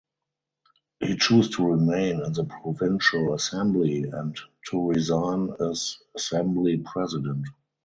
He 0.99 1.15
chose 1.15 1.51
to 1.57 1.63
remain 1.73 2.25
in 2.25 2.33
the 2.33 2.45
provincial 2.45 3.35
assembly 3.35 4.05
and 4.11 4.35
to 4.71 4.89
resign 4.89 5.53
as 5.59 5.99
assembly 6.15 6.77
president. 6.77 7.45